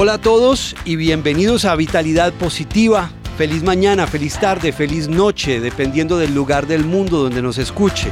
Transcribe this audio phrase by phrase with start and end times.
[0.00, 3.10] Hola a todos y bienvenidos a Vitalidad Positiva.
[3.36, 8.08] Feliz mañana, feliz tarde, feliz noche, dependiendo del lugar del mundo donde nos escuche.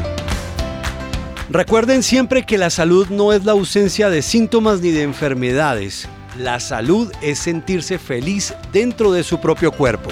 [1.49, 6.09] Recuerden siempre que la salud no es la ausencia de síntomas ni de enfermedades.
[6.37, 10.11] La salud es sentirse feliz dentro de su propio cuerpo.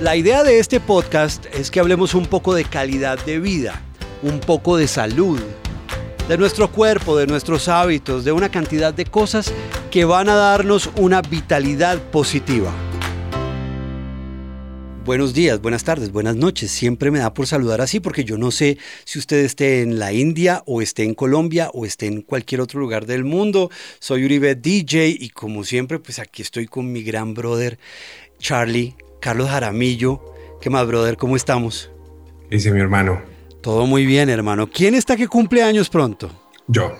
[0.00, 3.80] La idea de este podcast es que hablemos un poco de calidad de vida,
[4.24, 5.38] un poco de salud,
[6.28, 9.52] de nuestro cuerpo, de nuestros hábitos, de una cantidad de cosas
[9.90, 12.72] que van a darnos una vitalidad positiva.
[15.04, 16.70] Buenos días, buenas tardes, buenas noches.
[16.70, 20.14] Siempre me da por saludar así porque yo no sé si usted esté en la
[20.14, 23.70] India o esté en Colombia o esté en cualquier otro lugar del mundo.
[23.98, 27.78] Soy Uribe DJ y como siempre pues aquí estoy con mi gran brother
[28.38, 30.22] Charlie, Carlos Jaramillo.
[30.62, 31.18] ¿Qué más brother?
[31.18, 31.90] ¿Cómo estamos?
[32.48, 33.33] Dice mi hermano.
[33.64, 34.68] Todo muy bien hermano.
[34.68, 36.30] ¿Quién está que cumple años pronto?
[36.66, 36.98] Yo.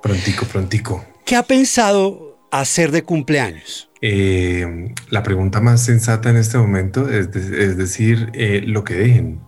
[0.00, 1.04] prontico, prontico.
[1.24, 3.90] ¿Qué ha pensado hacer de cumpleaños?
[4.00, 9.40] Eh, la pregunta más sensata en este momento es, decir, eh, lo que dejen.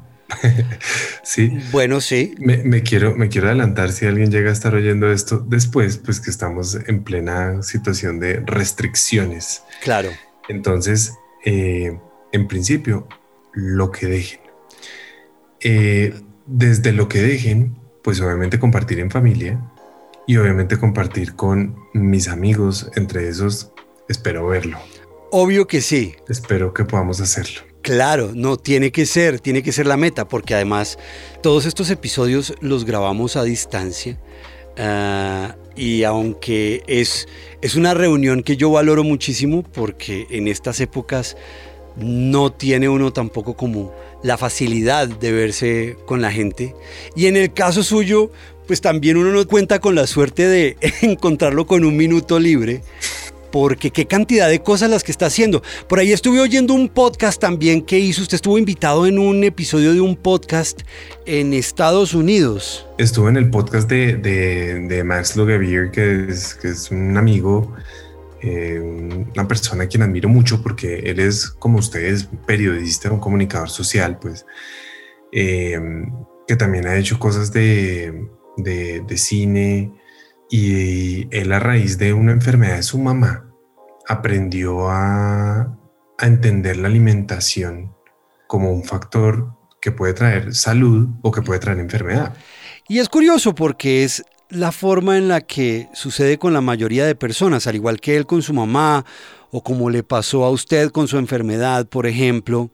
[1.22, 1.56] sí.
[1.70, 2.34] Bueno, sí.
[2.40, 6.30] Me, quiero, me quiero adelantar si alguien llega a estar oyendo esto después, pues que
[6.30, 9.62] estamos en plena situación de restricciones.
[9.84, 10.10] Claro.
[10.48, 11.12] Entonces,
[11.44, 11.96] eh,
[12.32, 13.06] en principio,
[13.52, 14.41] lo que dejen.
[16.46, 19.60] Desde lo que dejen, pues obviamente compartir en familia
[20.26, 23.72] y obviamente compartir con mis amigos, entre esos
[24.08, 24.78] Espero verlo.
[25.30, 26.14] Obvio que sí.
[26.28, 27.62] Espero que podamos hacerlo.
[27.80, 30.98] Claro, no, tiene que ser, tiene que ser la meta, porque además
[31.42, 34.20] todos estos episodios los grabamos a distancia.
[34.76, 37.26] Ah, y aunque es,
[37.62, 41.36] es una reunión que yo valoro muchísimo, porque en estas épocas
[41.96, 46.74] no tiene uno tampoco como la facilidad de verse con la gente.
[47.16, 48.30] Y en el caso suyo,
[48.66, 52.82] pues también uno no cuenta con la suerte de encontrarlo con un minuto libre
[53.52, 55.62] porque qué cantidad de cosas las que está haciendo.
[55.88, 59.92] Por ahí estuve oyendo un podcast también que hizo, usted estuvo invitado en un episodio
[59.92, 60.80] de un podcast
[61.26, 62.86] en Estados Unidos.
[62.98, 67.72] Estuve en el podcast de, de, Max Logevier, que es, que es un amigo,
[68.42, 73.70] eh, una persona a quien admiro mucho porque él es, como ustedes, periodista, un comunicador
[73.70, 74.44] social, pues,
[75.32, 75.80] eh,
[76.46, 79.92] que también ha hecho cosas de, de, de cine,
[80.52, 83.50] y él a raíz de una enfermedad de su mamá
[84.06, 85.78] aprendió a,
[86.20, 87.96] entender la alimentación
[88.46, 92.36] como un factor que puede traer salud o que puede traer enfermedad.
[92.86, 97.14] Y es curioso porque es la forma en la que sucede con la mayoría de
[97.14, 99.04] personas, al igual que él con su mamá
[99.50, 102.70] o como le pasó a usted con su enfermedad, por ejemplo,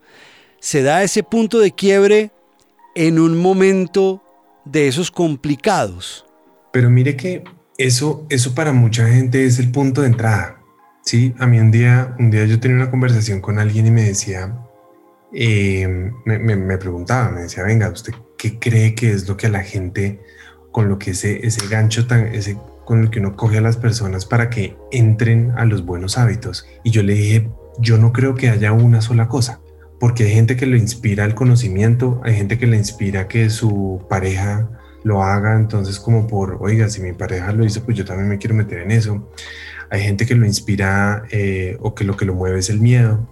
[0.60, 2.30] se da ese punto de quiebre
[2.94, 4.22] en un momento
[4.64, 6.26] de esos complicados.
[6.72, 7.44] Pero mire que
[7.78, 10.60] eso, eso para mucha gente es el punto de entrada.
[11.02, 14.02] Sí, a mí un día, un día yo tenía una conversación con alguien y me
[14.02, 14.58] decía,
[15.32, 19.62] eh, me, preguntaba, me decía, venga, ¿usted qué cree que es lo que a la
[19.62, 20.20] gente,
[20.72, 23.76] con lo que ese, ese gancho tan, ese, con el que uno coge a las
[23.76, 26.66] personas para que entren a los buenos hábitos?
[26.84, 29.60] Y yo le dije, yo no creo que haya una sola cosa,
[30.00, 34.04] porque hay gente que lo inspira el conocimiento, hay gente que le inspira que su
[34.08, 34.68] pareja
[35.04, 38.38] lo haga, entonces como por, oiga, si mi pareja lo hizo, pues yo también me
[38.38, 39.28] quiero meter en eso.
[39.90, 43.26] Hay gente que lo inspira eh, o que lo que lo mueve es el miedo.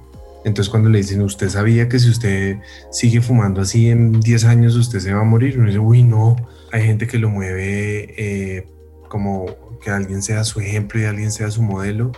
[0.47, 2.57] Entonces cuando le dicen, usted sabía que si usted
[2.91, 6.37] sigue fumando así en 10 años usted se va a morir, uno dice, uy, no.
[6.73, 8.67] Hay gente que lo mueve eh,
[9.11, 9.45] como
[9.81, 12.13] que alguien sea su ejemplo y alguien sea su modelo.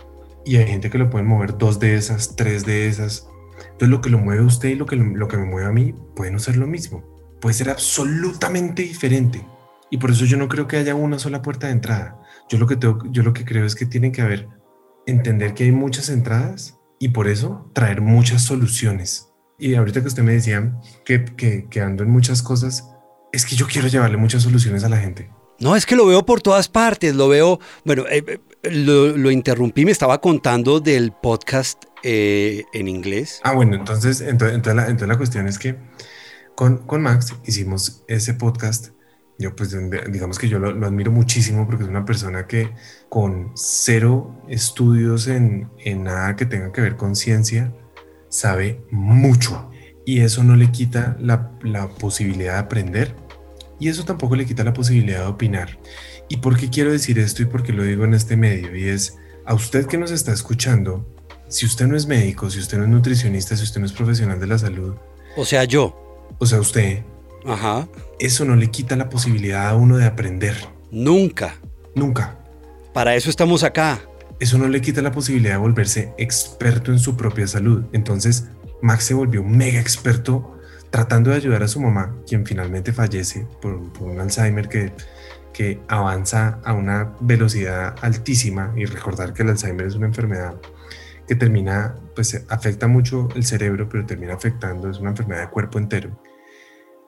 [0.45, 3.27] Y hay gente que lo puede mover dos de esas, tres de esas.
[3.57, 5.71] Entonces lo que lo mueve a usted y lo que, lo que me mueve a
[5.71, 9.45] mí puede no ser lo mismo puede ser absolutamente diferente.
[9.89, 12.21] Y por eso yo no creo que haya una sola puerta de entrada.
[12.47, 14.47] Yo lo que, tengo, yo lo que creo es que tienen que haber,
[15.05, 19.29] entender que hay muchas entradas y por eso traer muchas soluciones.
[19.57, 20.73] Y ahorita que usted me decía
[21.05, 21.25] que,
[21.69, 22.89] que, ando en muchas cosas,
[23.31, 25.29] es que yo quiero llevarle muchas soluciones a la gente.
[25.59, 28.23] No, es que lo veo por todas partes, lo veo, bueno, eh,
[28.63, 33.41] eh, lo, interrumpí, me estaba contando del podcast eh, en inglés.
[33.43, 35.75] Ah, bueno, entonces, entonces, entonces, la, entonces la cuestión es que
[36.59, 38.89] con, Max hicimos ese podcast.
[39.39, 39.73] Yo pues
[40.11, 42.71] digamos que yo lo, admiro muchísimo porque es una persona que
[43.07, 45.71] con cero estudios en,
[46.03, 47.73] nada que tenga que ver con ciencia,
[48.27, 49.71] sabe mucho.
[50.05, 53.15] Y eso no le quita la, la posibilidad de aprender
[53.79, 55.79] y eso tampoco le quita la posibilidad de opinar.
[56.27, 58.75] ¿Y por qué quiero decir esto y por qué lo digo en este medio?
[58.75, 59.15] Y es
[59.45, 61.07] a usted que nos está escuchando,
[61.47, 64.37] si usted no es médico, si usted no es nutricionista, si usted no es profesional
[64.37, 64.95] de la salud.
[65.37, 67.03] O sea, yo o sea, usted,
[67.45, 67.87] Ajá.
[68.19, 70.55] eso no le quita la posibilidad a uno de aprender.
[70.91, 71.55] Nunca.
[71.95, 72.37] Nunca.
[72.93, 74.01] Para eso estamos acá.
[74.39, 77.83] Eso no le quita la posibilidad de volverse experto en su propia salud.
[77.91, 78.45] Entonces,
[78.81, 80.55] Max se volvió mega experto
[80.89, 84.91] tratando de ayudar a su mamá, quien finalmente fallece por, un Alzheimer que,
[85.53, 90.55] que avanza a una velocidad altísima y recordar que el Alzheimer es una enfermedad
[91.27, 95.77] que termina, pues afecta mucho el cerebro, pero termina afectando, es una enfermedad de cuerpo
[95.77, 96.19] entero.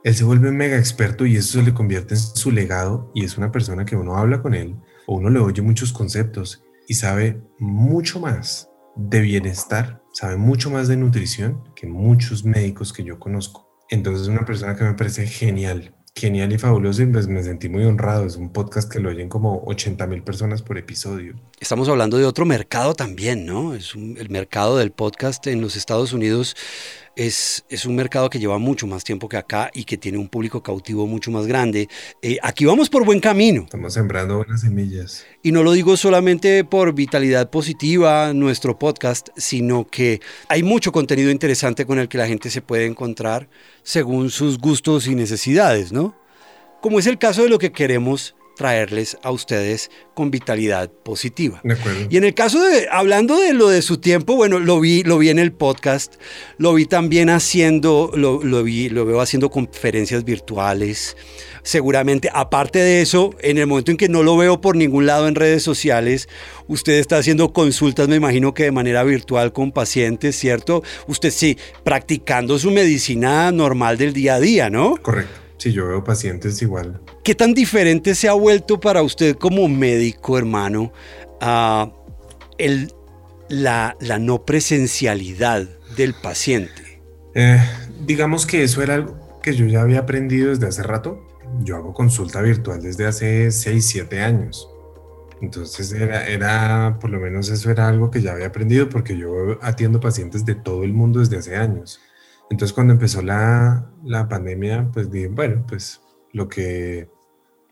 [0.03, 3.38] Él se vuelve mega experto y eso se le convierte en su legado y es
[3.38, 4.75] una persona que uno habla con él
[5.06, 10.88] o uno le oye muchos conceptos y sabe mucho más de bienestar, sabe mucho más
[10.88, 13.69] de nutrición que muchos médicos que yo conozco.
[13.89, 17.69] Entonces es una persona que me parece genial, genial y fabuloso y pues me sentí
[17.69, 18.25] muy honrado.
[18.25, 21.36] Es un podcast que lo oyen como 80 mil personas por episodio.
[21.59, 23.75] Estamos hablando de otro mercado también, ¿no?
[23.75, 26.56] Es el mercado del podcast en los Estados Unidos
[27.16, 30.28] es, es, un mercado que lleva mucho más tiempo que acá y que tiene un
[30.28, 31.90] público cautivo mucho más grande.
[32.22, 33.63] Eh, aquí vamos por buen camino.
[33.63, 35.25] Estamos sembrando buenas semillas.
[35.44, 41.31] Y no lo digo solamente por vitalidad positiva, nuestro podcast, sino que hay mucho contenido
[41.31, 43.50] interesante con el que la gente se puede encontrar
[43.84, 46.16] según sus gustos y necesidades, ¿no?
[46.81, 51.63] Como es el caso de lo que queremos traerles a ustedes con vitalidad positiva.
[52.12, 55.18] Y en el caso de, hablando de lo de su tiempo, bueno, lo vi, lo
[55.18, 56.18] vi en el podcast,
[56.60, 61.18] lo vi también haciendo, lo, vi, lo veo haciendo conferencias virtuales.
[61.63, 65.28] Seguramente, aparte de eso, en el momento en que no lo veo por ningún lado
[65.28, 66.30] en redes sociales,
[66.68, 70.84] usted está haciendo consultas, me imagino que de manera virtual con pacientes, ¿cierto?
[71.07, 74.98] Usted sí, practicando su medicina normal del día a día, ¿no?
[75.02, 75.34] Correcto.
[75.57, 77.02] Sí, yo veo pacientes igual.
[77.23, 80.91] ¿Qué tan diferente se ha vuelto para usted como médico, hermano,
[82.57, 82.91] el,
[83.47, 87.03] la, no presencialidad del paciente?
[87.35, 87.62] Eh,
[88.06, 91.27] digamos que eso era algo que yo ya había aprendido desde hace rato.
[91.59, 94.68] Yo hago consulta virtual desde hace 6, 7 años.
[95.41, 99.59] Entonces era, era, por lo menos eso era algo que ya había aprendido porque yo
[99.62, 102.00] atiendo pacientes de todo el mundo desde hace años.
[102.50, 106.01] Entonces cuando empezó la, la pandemia, pues dije, bueno, pues
[106.33, 107.10] lo que,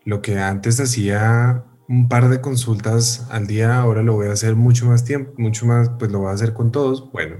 [0.04, 4.54] lo que antes hacía un par de consultas al día, ahora lo voy a hacer
[4.54, 7.10] mucho más tiempo, mucho más, pues lo voy a hacer con todos.
[7.10, 7.36] Bueno,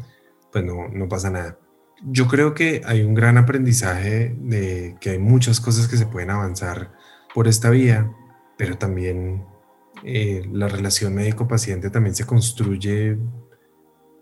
[0.52, 1.58] pues no, no pasa nada.
[2.02, 6.30] Yo creo que hay un gran aprendizaje de que hay muchas cosas que se pueden
[6.30, 6.92] avanzar
[7.32, 8.10] por esta vía,
[8.58, 9.44] pero también
[10.02, 13.18] eh, la relación médico-paciente también se construye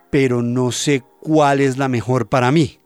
[0.10, 2.80] pero no sé cuál es la mejor para mí.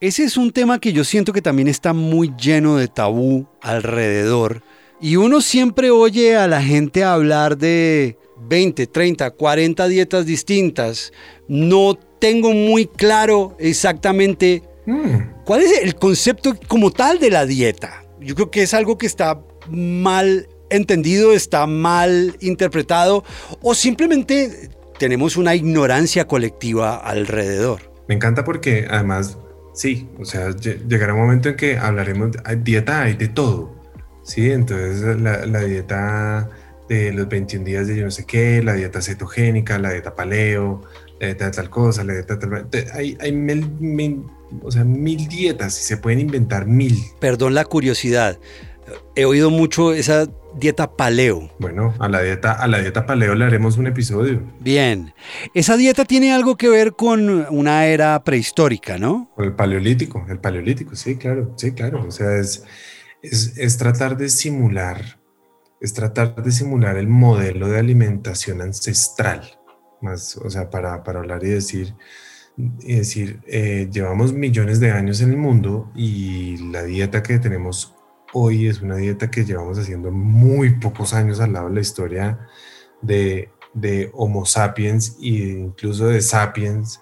[0.00, 4.62] Ese es un tema que yo siento que también está muy lleno de tabú alrededor.
[5.00, 8.16] Y uno siempre oye a la gente hablar de
[8.48, 11.12] 20, 30, 40 dietas distintas.
[11.48, 15.44] No tengo muy claro exactamente mm.
[15.44, 18.04] cuál es el concepto como tal de la dieta.
[18.20, 23.24] Yo creo que es algo que está mal entendido, está mal interpretado
[23.62, 27.92] o simplemente tenemos una ignorancia colectiva alrededor.
[28.08, 29.38] Me encanta porque además,
[29.74, 33.74] sí, o sea, llegará un momento en que hablaremos, de dieta hay de todo,
[34.22, 34.50] ¿sí?
[34.50, 36.50] Entonces la, la, dieta
[36.88, 40.82] de los 21 días de yo no sé qué, la dieta cetogénica, la dieta paleo,
[41.20, 44.24] le tal, tal cosa, le tal, tal, hay, hay mil,
[44.62, 46.96] o sea, mil dietas y se pueden inventar mil.
[47.20, 48.38] Perdón la curiosidad.
[49.14, 50.26] He oído mucho esa
[50.58, 51.50] dieta paleo.
[51.58, 54.42] Bueno, a la dieta, a la dieta paleo le haremos un episodio.
[54.60, 55.14] Bien.
[55.54, 59.30] Esa dieta tiene algo que ver con una era prehistórica, ¿no?
[59.34, 62.04] Con el paleolítico, el paleolítico, sí, claro, sí, claro.
[62.06, 62.64] O sea, es,
[63.22, 65.20] es, es tratar de simular,
[65.80, 69.58] es tratar de simular el modelo de alimentación ancestral.
[70.00, 71.94] Más, o sea, para, para hablar y decir,
[72.56, 77.94] y decir, eh, llevamos millones de años en el mundo y la dieta que tenemos
[78.32, 82.38] hoy es una dieta que llevamos haciendo muy pocos años al lado de la historia
[83.00, 87.00] de, de Homo sapiens e incluso de sapiens,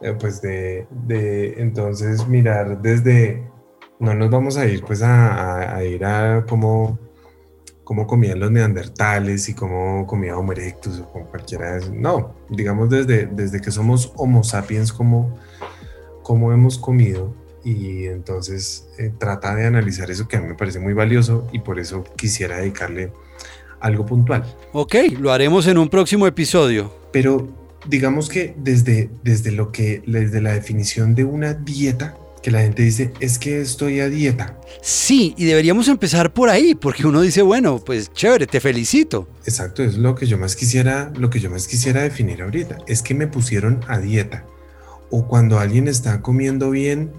[0.00, 3.50] eh, pues de, de, entonces mirar desde,
[3.98, 6.98] no nos vamos a ir pues a, ir a cómo,
[7.84, 12.90] cómo comían los neandertales y cómo comía Homo erectus o cualquiera de esos, no, digamos
[12.90, 15.36] desde, desde que somos Homo sapiens, cómo,
[16.22, 17.34] cómo hemos comido
[17.64, 21.60] y entonces eh, trata de analizar eso que a mí me parece muy valioso y
[21.60, 23.12] por eso quisiera dedicarle
[23.80, 24.44] algo puntual.
[24.72, 26.92] Ok, lo haremos en un próximo episodio.
[27.12, 27.48] Pero
[27.86, 32.82] digamos que desde, desde lo que, desde la definición de una dieta, que la gente
[32.82, 34.58] dice, es que estoy a dieta.
[34.80, 39.28] Sí, y deberíamos empezar por ahí, porque uno dice, bueno, pues chévere, te felicito.
[39.44, 43.02] Exacto, es lo que yo más quisiera, lo que yo más quisiera definir ahorita, es
[43.02, 44.44] que me pusieron a dieta.
[45.10, 47.10] O cuando alguien está comiendo bien,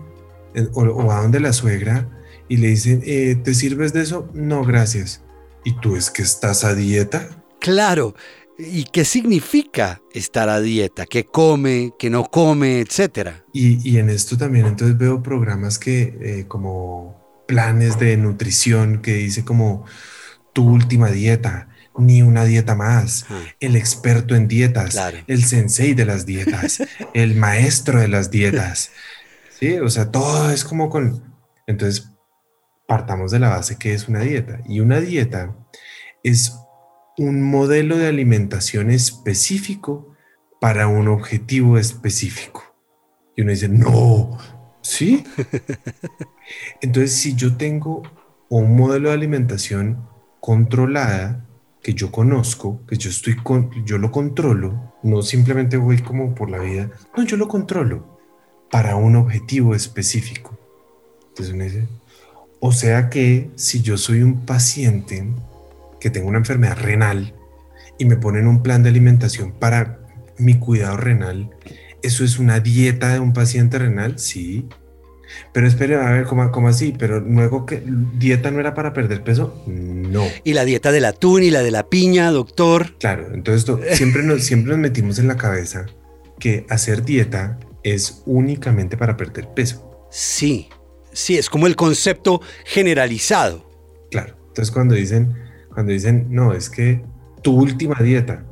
[0.74, 2.10] o, va donde la suegra
[2.48, 4.30] y le dicen, eh, ¿te sirves de eso?
[4.34, 5.22] No, gracias.
[5.64, 7.30] ¿Y tú es que estás a dieta?
[7.60, 8.16] Claro.
[8.58, 11.06] ¿Y qué significa estar a dieta?
[11.06, 13.46] ¿Qué come, qué no come, etcétera?
[13.54, 19.46] Y, en esto también entonces veo programas que eh, como planes de nutrición que dice
[19.46, 19.86] como
[20.54, 23.26] tu última dieta, ni una dieta más,
[23.60, 28.92] el experto en dietas, el sensei de las dietas, el maestro de las dietas.
[29.60, 31.36] Sí, o sea, todo es como con...
[31.68, 32.14] Entonces,
[32.88, 34.62] partamos de la base que es una dieta.
[34.66, 35.54] Y una dieta
[36.24, 36.58] es
[37.18, 40.16] un modelo de alimentación específico
[40.62, 42.64] para un objetivo específico.
[43.36, 44.38] Y uno dice, no,
[44.82, 45.26] ¿sí?
[46.82, 48.04] Entonces, si yo tengo
[48.48, 50.08] un modelo de alimentación
[50.40, 51.46] controlada,
[51.84, 56.50] que yo conozco, que yo estoy con, yo lo controlo, no simplemente voy como por
[56.50, 58.19] la vida, no, yo lo controlo
[58.72, 60.58] para un objetivo específico.
[61.30, 61.84] Entonces
[62.60, 65.26] o sea que si yo soy un paciente
[66.00, 67.34] que tengo una enfermedad renal
[67.98, 70.00] y me ponen un plan de alimentación para
[70.38, 71.50] mi cuidado renal,
[72.02, 74.20] ¿eso es una dieta de un paciente renal?
[74.20, 74.68] Sí.
[75.54, 76.94] Pero espere, a ver, ¿cómo, cómo así?
[76.98, 77.84] Pero luego que
[78.18, 80.26] dieta no era para perder peso, no.
[80.44, 82.98] Y la dieta del atún y la de la piña, doctor.
[83.00, 85.86] Claro, entonces siempre, nos, siempre nos metimos en la cabeza
[86.40, 90.08] que hacer dieta es únicamente para perder peso.
[90.12, 90.70] Sí,
[91.12, 93.70] sí, es como el concepto generalizado.
[94.12, 95.36] Claro, entonces cuando dicen,
[95.74, 97.04] cuando dicen, no, es que
[97.42, 98.46] tu última dieta,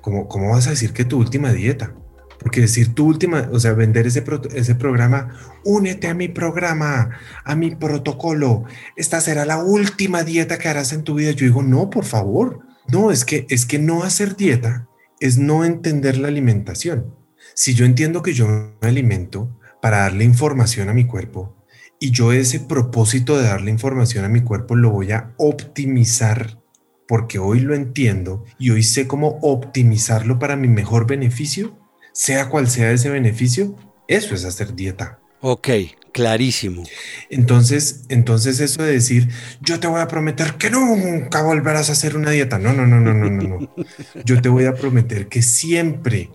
[0.00, 1.94] ¿cómo, cómo vas a decir que tu última dieta?
[2.38, 4.24] Porque decir tu última, o sea, vender ese,
[4.54, 7.10] ese programa, únete a mi programa,
[7.44, 8.64] a mi protocolo,
[8.96, 11.30] esta será la última dieta que harás en tu vida.
[11.30, 12.60] Yo digo, no, por favor.
[12.88, 14.88] No, es que, es que no hacer dieta
[15.20, 17.14] es no entender la alimentación.
[17.54, 21.56] Si yo entiendo que yo me alimento para darle información a mi cuerpo
[21.98, 26.62] y yo ese propósito de darle información a mi cuerpo lo voy a optimizar
[27.06, 31.78] porque hoy lo entiendo y hoy sé cómo optimizarlo para mi mejor beneficio,
[32.12, 33.76] sea cual sea ese beneficio,
[34.08, 35.20] eso es hacer dieta.
[35.40, 35.68] Ok,
[36.12, 36.84] clarísimo.
[37.28, 39.28] Entonces, entonces eso de decir,
[39.60, 42.58] yo te voy a prometer que nunca volverás a hacer una dieta.
[42.58, 43.74] No, no, no, no, no, no, no.
[44.24, 46.30] Yo te voy a prometer que siempre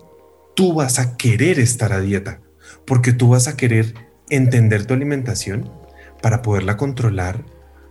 [0.57, 2.41] tú vas a querer estar a dieta,
[2.83, 3.93] porque tú vas a querer
[4.27, 5.71] entender tu alimentación
[6.19, 7.45] para poderla controlar,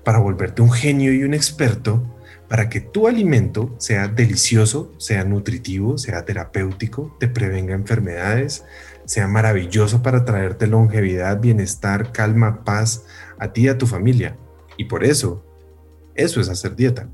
[0.04, 2.02] para volverte un genio y un experto,
[2.48, 8.64] para que tu alimento sea delicioso, sea nutritivo, sea terapéutico, te prevenga enfermedades,
[9.04, 13.04] sea maravilloso para traerte longevidad, bienestar, calma, paz
[13.38, 14.36] a ti y a tu familia.
[14.76, 15.46] Y por eso,
[16.16, 17.08] eso es hacer dieta.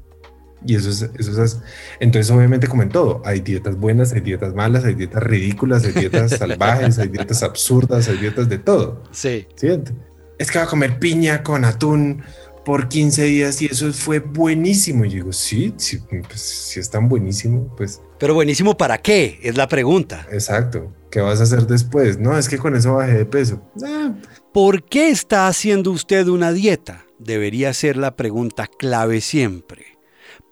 [0.66, 1.60] Y eso es, eso es,
[2.00, 5.92] entonces obviamente como en todo, hay dietas buenas, hay dietas malas, hay dietas ridículas, hay
[5.92, 9.02] dietas salvajes, hay dietas absurdas, hay dietas de todo.
[9.10, 9.46] Sí.
[10.38, 12.22] Es que va a comer piña con atún
[12.64, 15.04] por 15 días y eso fue buenísimo.
[15.04, 18.00] Y yo digo, sí, sí, pues, si es tan buenísimo, pues...
[18.18, 19.38] Pero buenísimo para qué?
[19.42, 20.26] Es la pregunta.
[20.30, 20.92] Exacto.
[21.10, 22.18] ¿Qué vas a hacer después?
[22.18, 23.60] No, es que con eso bajé de peso.
[23.84, 24.14] Ah.
[24.52, 27.04] ¿Por qué está haciendo usted una dieta?
[27.18, 29.91] Debería ser la pregunta clave siempre.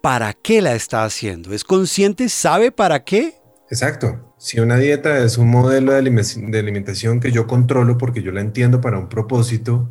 [0.00, 1.52] ¿Para qué la está haciendo?
[1.52, 2.28] ¿Es consciente?
[2.28, 3.34] ¿Sabe para qué?
[3.70, 4.34] Exacto.
[4.38, 8.80] Si una dieta es un modelo de alimentación que yo controlo porque yo la entiendo
[8.80, 9.90] para un propósito,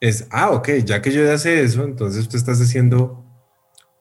[0.00, 3.24] es, ah, ok, ya que yo ya sé eso, entonces tú estás haciendo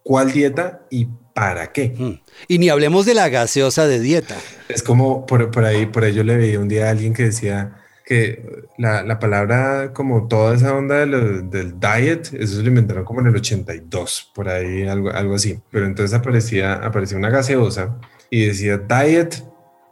[0.04, 1.96] cuál dieta y para qué.
[1.98, 2.22] Mm.
[2.48, 4.36] Y ni hablemos de la gaseosa de dieta.
[4.70, 7.24] Es como por, por ahí, por ahí yo le veía un día a alguien que
[7.24, 7.81] decía
[8.12, 8.44] que
[8.78, 13.28] la, la palabra, como toda esa onda del diet, eso se lo inventaron como en
[13.28, 15.62] el 82, por ahí, algo, algo así.
[15.72, 17.96] Pero entonces aparecía, aparecía una gaseosa
[18.30, 19.42] y decía diet,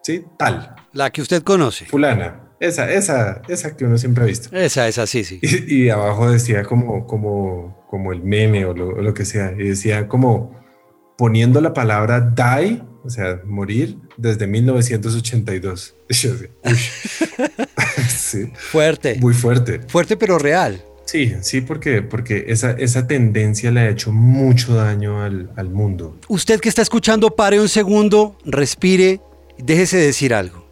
[0.03, 0.25] ¿sí?
[0.37, 0.75] Tal.
[0.91, 1.85] La que usted conoce.
[1.85, 2.41] Fulana.
[2.59, 4.53] Esa, esa, esa que uno siempre ha visto.
[4.53, 5.39] Esa, esa, sí, sí.
[5.41, 9.53] Y, abajo decía como, como, como el meme o lo, lo, que sea.
[9.53, 10.59] Y decía como
[11.17, 15.95] poniendo la palabra die, o sea, morir, desde 1982.
[18.09, 18.51] sí.
[18.55, 19.17] Fuerte.
[19.19, 19.81] Muy fuerte.
[19.87, 20.83] Fuerte, pero real.
[21.05, 26.19] Sí, sí, porque, porque esa, esa tendencia le ha hecho mucho daño al, al mundo.
[26.27, 29.19] Usted que está escuchando, pare un segundo, respire,
[29.57, 30.67] déjese decir algo.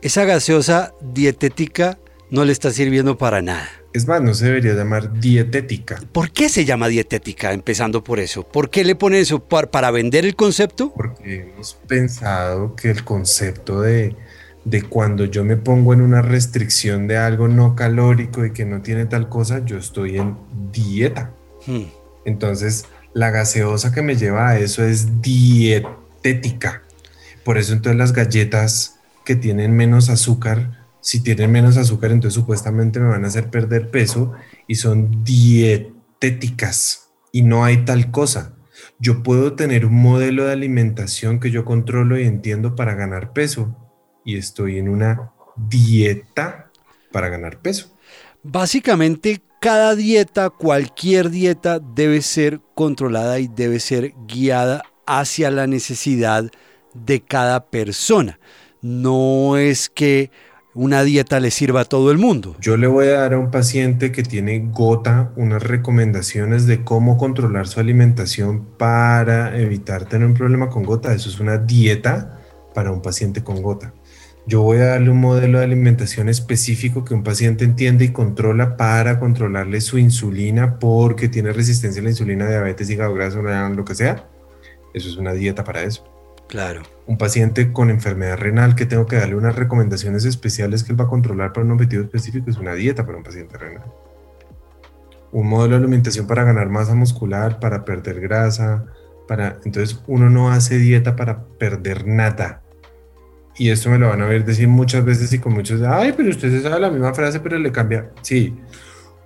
[0.00, 1.98] Esa gaseosa dietética
[2.32, 3.68] no le está sirviendo para nada.
[3.92, 6.00] Es más, no se debería llamar dietética.
[6.12, 7.52] ¿Por qué se llama dietética?
[7.52, 8.42] Empezando por eso.
[8.42, 9.38] ¿Por qué le pone eso?
[9.40, 10.94] ¿Para, vender el concepto?
[10.96, 14.16] Porque hemos pensado que el concepto de
[14.64, 18.80] de cuando yo me pongo en una restricción de algo no calórico y que no
[18.80, 20.36] tiene tal cosa, yo estoy en
[20.72, 21.32] dieta.
[21.66, 21.86] Hmm.
[22.24, 26.82] Entonces, la gaseosa que me lleva a eso es dietética.
[27.44, 33.00] Por eso entonces las galletas que tienen menos azúcar, si tienen menos azúcar, entonces supuestamente
[33.00, 34.32] me van a hacer perder peso
[34.66, 38.54] y son dietéticas y no hay tal cosa.
[38.98, 43.76] Yo puedo tener un modelo de alimentación que yo controlo y entiendo para ganar peso,
[44.24, 46.70] y estoy en una dieta
[47.10, 47.92] para ganar peso.
[48.44, 56.50] Básicamente, cada dieta, cualquier dieta, debe ser controlada y debe ser guiada hacia la necesidad
[56.94, 58.38] de cada persona.
[58.80, 60.30] No es que
[60.74, 62.56] una dieta le sirva a todo el mundo.
[62.60, 67.18] Yo le voy a dar a un paciente que tiene gota unas recomendaciones de cómo
[67.18, 71.12] controlar su alimentación para evitar tener un problema con gota.
[71.12, 72.40] Eso es una dieta
[72.74, 73.92] para un paciente con gota.
[74.46, 78.76] Yo voy a darle un modelo de alimentación específico que un paciente entiende y controla
[78.76, 83.94] para controlarle su insulina porque tiene resistencia a la insulina, diabetes, hígado graso, lo que
[83.94, 84.28] sea.
[84.94, 86.11] Eso es una dieta para eso.
[86.48, 86.82] Claro.
[87.06, 91.04] Un paciente con enfermedad renal que tengo que darle unas recomendaciones especiales que él va
[91.04, 93.84] a controlar para un objetivo específico es una dieta para un paciente renal.
[95.32, 98.84] Un modelo de alimentación para ganar masa muscular, para perder grasa,
[99.26, 102.62] para entonces uno no hace dieta para perder nada
[103.56, 106.30] y esto me lo van a ver decir muchas veces y con muchos, ay, pero
[106.30, 108.10] usted se sabe la misma frase, pero le cambia.
[108.22, 108.56] Sí,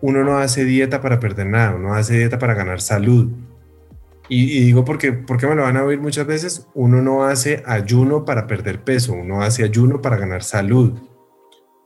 [0.00, 3.30] uno no hace dieta para perder nada, uno hace dieta para ganar salud.
[4.28, 8.24] Y, digo porque, porque me lo van a oír muchas veces, uno no hace ayuno
[8.24, 10.98] para perder peso, uno hace ayuno para ganar salud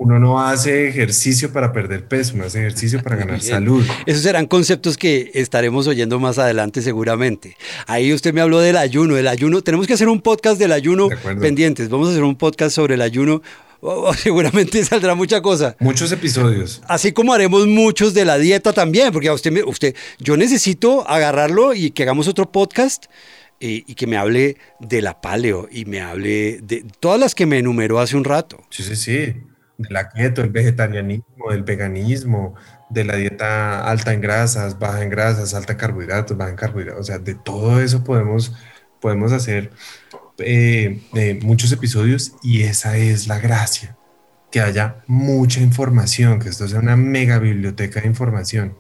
[0.01, 3.85] uno no hace ejercicio para perder peso, uno hace ejercicio para ganar salud.
[4.07, 7.59] Esos serán conceptos que estaremos oyendo más adelante seguramente.
[7.87, 11.11] Ahí usted me habló del ayuno, el ayuno, tenemos que hacer un podcast del ayuno
[11.39, 13.43] pendientes, vamos a hacer un podcast sobre el ayuno.
[14.17, 15.77] seguramente saldrá mucha cosa.
[15.79, 16.83] Muchos episodios.
[16.89, 21.75] Así como haremos muchos de la dieta también, porque a usted, usted, yo necesito agarrarlo
[21.75, 23.07] y que hagamos otro podcast
[23.59, 27.45] y, y, que me hable de la paleo y me hable de todas las que
[27.45, 28.63] me enumeró hace un rato.
[28.71, 29.35] Sí, sí, sí
[29.81, 32.55] de la keto, el vegetarianismo, el veganismo,
[32.91, 37.01] de la dieta alta en grasas, baja en grasas, alta en carbohidratos, baja en carbohidratos,
[37.01, 38.53] o sea, de todo eso podemos,
[39.01, 39.71] podemos hacer
[40.41, 43.97] eh, eh, muchos episodios y esa es la gracia,
[44.51, 48.77] que haya mucha información, que esto sea una mega biblioteca de información.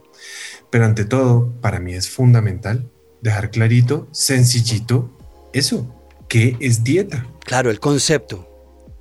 [0.70, 2.90] Pero ante todo, para mí es fundamental
[3.22, 5.16] dejar clarito, sencillito,
[5.52, 5.94] eso,
[6.28, 7.26] ¿qué es dieta?
[7.44, 8.46] Claro, el concepto.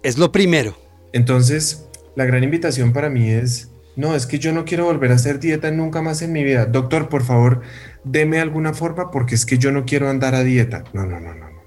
[0.04, 0.78] Es lo primero.
[1.14, 5.16] Entonces, la gran invitación para mí es, no, es que yo no quiero volver a
[5.16, 6.66] hacer dieta nunca más en mi vida.
[6.66, 7.62] Doctor, por favor,
[8.04, 10.84] deme alguna forma porque es que yo no quiero andar a dieta.
[10.94, 11.59] No, no, no, no.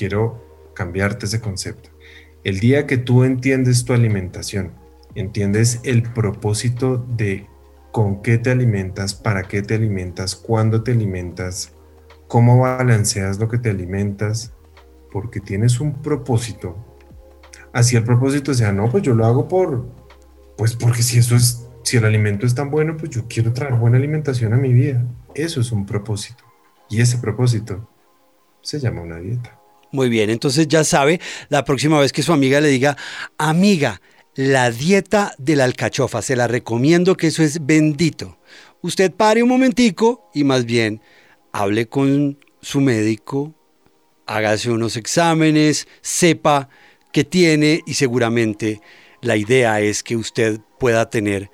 [0.00, 1.90] Quiero cambiarte ese concepto.
[2.42, 4.72] El día que tú entiendes tu alimentación,
[5.14, 7.46] entiendes el propósito de
[7.92, 11.74] con qué te alimentas, para qué te alimentas, cuándo te alimentas,
[12.28, 14.54] cómo balanceas lo que te alimentas,
[15.12, 16.74] porque tienes un propósito.
[17.74, 19.86] Así el propósito sea, no, pues yo lo hago por,
[20.56, 23.74] pues porque si eso es, si el alimento es tan bueno, pues yo quiero traer
[23.74, 25.06] buena alimentación a mi vida.
[25.34, 26.42] Eso es un propósito.
[26.88, 27.86] Y ese propósito
[28.62, 29.59] se llama una dieta.
[29.92, 32.96] Muy bien, entonces ya sabe, la próxima vez que su amiga le diga,
[33.38, 34.00] amiga,
[34.34, 38.38] la dieta de la alcachofa, se la recomiendo que eso es bendito.
[38.82, 41.02] Usted pare un momentico y más bien
[41.52, 43.54] hable con su médico,
[44.26, 46.68] hágase unos exámenes, sepa
[47.12, 48.80] qué tiene y seguramente
[49.20, 51.50] la idea es que usted pueda tener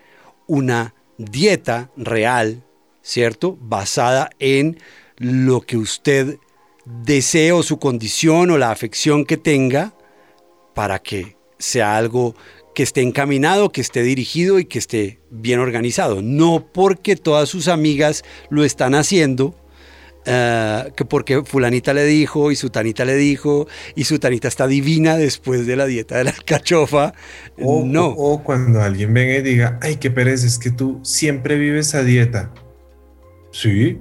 [0.46, 2.62] una dieta real,
[3.03, 3.57] ¿cierto?
[3.61, 4.79] Basada en
[5.16, 6.38] lo que usted
[6.87, 9.94] desee o su condición o la afección que tenga
[10.75, 12.35] para que sea algo
[12.75, 16.20] que esté encaminado, que esté dirigido y que esté bien organizado.
[16.22, 19.57] No porque todas sus amigas lo están haciendo,
[20.27, 24.66] eh, que porque fulanita le dijo y su tanita le dijo y su tanita está
[24.66, 27.14] divina después de la dieta de la alcachofa.
[27.59, 28.09] O, no.
[28.09, 32.03] O, cuando alguien venga y diga, ay, qué pereza, es que tú siempre vives a
[32.03, 32.53] dieta.
[33.53, 33.99] Sí,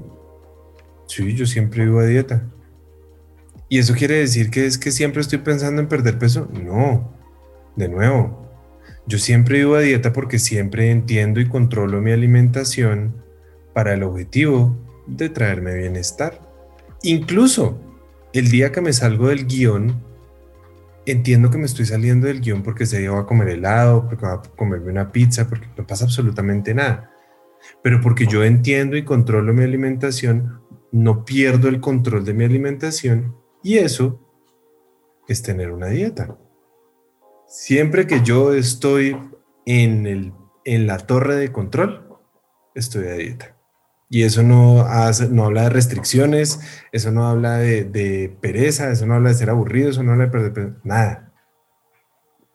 [1.07, 2.45] sí, yo siempre vivo a dieta.
[3.67, 6.47] ¿Y eso quiere decir que es que siempre estoy pensando en perder peso?
[6.63, 7.11] No,
[7.75, 8.45] de nuevo,
[9.07, 13.23] yo siempre vivo a dieta porque siempre entiendo y controlo mi alimentación
[13.73, 16.39] para el objetivo de traerme bienestar.
[17.01, 17.79] Incluso
[18.33, 19.99] el día que me salgo del guion,
[21.07, 24.25] entiendo que me estoy saliendo del guion porque ese día voy a comer helado, porque
[24.25, 27.11] voy a comerme una pizza, porque no pasa absolutamente nada.
[27.81, 33.35] Pero porque yo entiendo y controlo mi alimentación, no pierdo el control de mi alimentación
[33.65, 34.21] y eso
[35.27, 36.37] es tener una dieta.
[37.47, 39.17] Siempre que yo estoy
[39.65, 40.33] en, el,
[40.65, 42.15] en la torre de control,
[42.75, 43.57] estoy a dieta.
[44.07, 44.85] Y eso no,
[45.31, 46.59] no habla de restricciones,
[46.91, 50.31] eso no habla de, pereza, eso no habla de ser aburrido, eso no habla de
[50.31, 51.33] perder nada.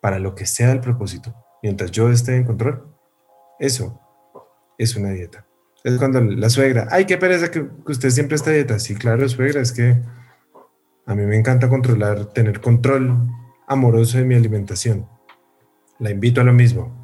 [0.00, 2.86] Para lo que sea el propósito, mientras yo esté en control,
[3.58, 4.00] eso
[4.78, 5.44] es una dieta.
[5.82, 8.78] Es cuando la suegra, ay, qué pereza que, usted siempre está a dieta.
[8.78, 10.00] Sí, claro, suegra, es que
[11.06, 13.28] a mí me encanta controlar, tener control
[13.66, 15.08] amoroso de mi alimentación.
[15.98, 17.00] La invito a lo mismo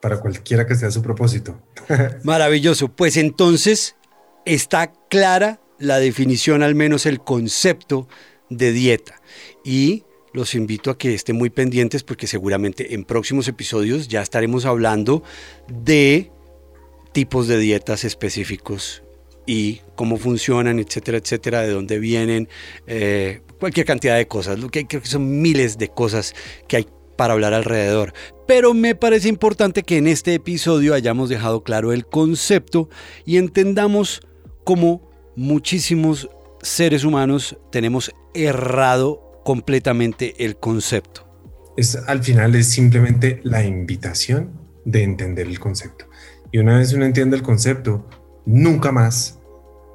[0.00, 1.60] para cualquiera que sea su propósito.
[2.22, 2.88] Maravilloso.
[2.88, 3.96] Pues entonces
[4.44, 8.08] está clara la definición, al menos el concepto
[8.48, 9.20] de dieta.
[9.64, 14.66] Y los invito a que estén muy pendientes porque seguramente en próximos episodios ya estaremos
[14.66, 15.22] hablando
[15.68, 16.30] de
[17.12, 19.02] tipos de dietas específicos
[19.46, 22.48] y cómo funcionan, etcétera, etcétera, de dónde vienen,
[22.86, 24.58] eh, cualquier cantidad de cosas.
[24.70, 26.34] Creo que son miles de cosas
[26.68, 28.12] que hay para hablar alrededor.
[28.46, 32.88] Pero me parece importante que en este episodio hayamos dejado claro el concepto
[33.24, 34.20] y entendamos
[34.64, 36.28] cómo muchísimos
[36.62, 41.26] seres humanos tenemos errado completamente el concepto.
[41.76, 44.50] Es, al final es simplemente la invitación
[44.84, 46.06] de entender el concepto.
[46.52, 48.08] Y una vez uno entiende el concepto,
[48.46, 49.35] nunca más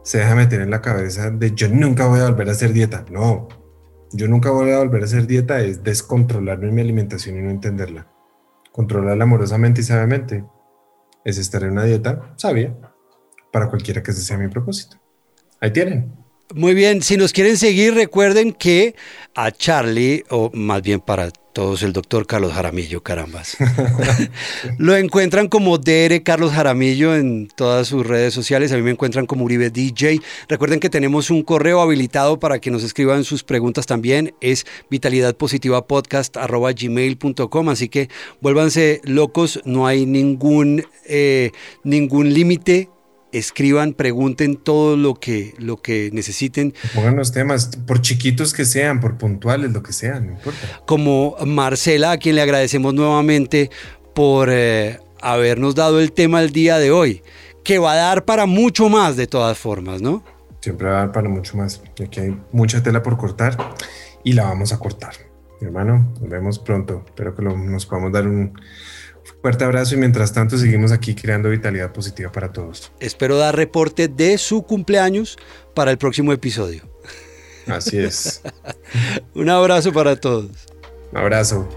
[0.04, 3.06] se deja meter en la cabeza de yo nunca voy a volver a hacer dieta.
[3.12, 3.48] No,
[4.12, 8.08] yo nunca voy a volver a hacer dieta es descontrolarme mi alimentación y no entenderla.
[8.72, 10.46] Controlarla amorosamente y sabiamente
[11.24, 12.76] es estar en una dieta sabia
[13.52, 14.98] para cualquiera que ese sea mi propósito.
[15.60, 16.21] Ahí tienen.
[16.54, 18.96] Muy bien, si nos quieren seguir, recuerden que
[19.36, 23.56] a Charlie, o más bien para todos el doctor Carlos Jaramillo, carambas.
[24.78, 28.72] Lo encuentran como DR Carlos Jaramillo en todas sus redes sociales.
[28.72, 30.20] A mí me encuentran como Uribe DJ.
[30.50, 34.34] Recuerden que tenemos un correo habilitado para que nos escriban sus preguntas también.
[34.42, 37.70] Es vitalidadpositivapodcast.gmail.com.
[37.70, 38.10] Así que
[38.42, 39.62] vuélvanse locos.
[39.66, 41.52] No hay ningún, eh,
[41.84, 42.90] ningún límite
[43.32, 46.74] escriban, pregunten todo lo que, lo que necesiten.
[46.94, 50.82] Pongan los temas, por chiquitos que sean, por puntuales, lo que sean, no importa.
[50.86, 53.70] Como Marcela, a quien le agradecemos nuevamente
[54.14, 57.24] por eh, habernos dado el tema el día de hoy,
[57.64, 60.24] que va a dar para mucho más de todas formas, ¿no?
[60.60, 61.82] Siempre va a dar para mucho más.
[62.04, 63.58] Aquí hay mucha tela por cortar
[64.24, 65.14] y la vamos a cortar.
[65.60, 67.04] Mi hermano, nos vemos pronto.
[67.06, 68.54] Espero que nos podamos dar un
[69.42, 72.92] Fuerte abrazo y mientras tanto seguimos aquí creando vitalidad positiva para todos.
[73.00, 75.38] Espero dar reporte de su cumpleaños
[75.74, 76.84] para el próximo episodio.
[77.68, 78.42] Así es.
[79.34, 80.52] Un abrazo para todos.
[81.12, 81.68] Un abrazo.